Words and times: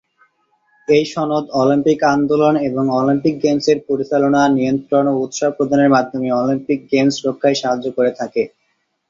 এই 0.87 1.03
সনদ 1.11 1.45
অলিম্পিক 1.61 1.99
আন্দোলন 2.13 2.53
এবং 2.69 2.83
অলিম্পিক 2.99 3.35
গেমসের 3.43 3.77
পরিচালনা, 3.87 4.41
নিয়ন্ত্রণ 4.55 5.05
ও 5.09 5.23
উৎসাহ 5.25 5.49
প্রদানের 5.57 5.93
মাধ্যমে 5.95 6.27
অলিম্পিক 6.41 6.79
গেমস 6.91 7.15
রক্ষায় 7.27 7.57
সাহায্য 7.61 7.85
করে 7.97 8.11
থাকে। 8.19 8.43